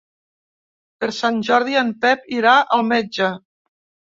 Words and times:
Per 1.03 1.09
Sant 1.17 1.37
Jordi 1.49 1.77
en 1.83 1.91
Pep 2.07 2.27
irà 2.41 2.57
al 2.79 2.85
metge. 2.89 3.29